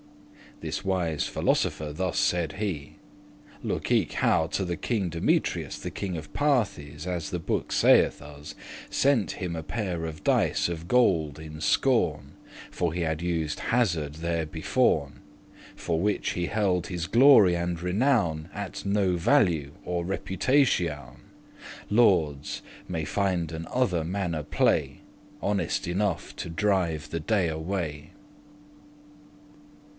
[0.61, 2.97] This wise philosopher thus said he.
[3.63, 8.21] Look eke how to the King Demetrius The King of Parthes, as the book saith
[8.21, 8.53] us,
[8.89, 12.33] Sent him a pair of dice of gold in scorn,
[12.69, 15.19] For he had used hazard therebeforn:
[15.75, 21.17] For which he held his glory and renown At no value or reputatioun.
[21.89, 25.01] Lordes may finden other manner play
[25.41, 28.11] Honest enough to drive the day away.